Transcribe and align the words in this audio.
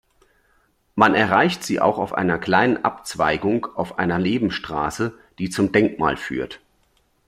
Man 0.95 1.13
erreicht 1.13 1.63
sie 1.63 1.79
auf 1.79 2.11
einer 2.15 2.39
kleinen 2.39 2.83
Abzweigung 2.83 3.67
auf 3.75 3.99
einer 3.99 4.17
Nebenstraße, 4.17 5.15
die 5.37 5.51
zum 5.51 5.71
Denkmal 5.71 6.17
führt. 6.17 6.59